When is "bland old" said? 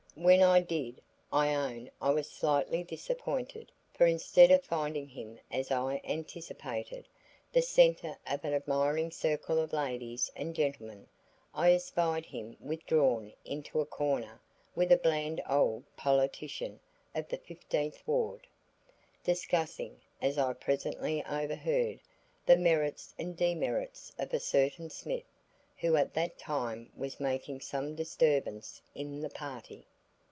14.97-15.85